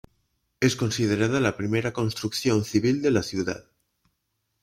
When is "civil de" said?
2.65-3.11